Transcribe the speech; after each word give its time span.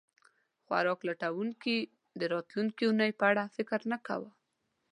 خوراک 0.65 0.99
لټونکي 1.09 1.77
د 2.19 2.21
راتلونکې 2.33 2.83
اوونۍ 2.85 3.11
په 3.19 3.25
اړه 3.31 3.43
فکر 3.55 3.79
نه 3.91 3.97
کاوه. 4.07 4.31